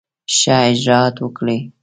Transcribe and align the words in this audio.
ښه 0.37 0.55
اجرآت 0.71 1.15
وکړي. 1.25 1.57